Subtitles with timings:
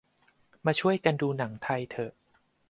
[0.65, 2.11] มาช่วยกันดูหนังไทยเถอะ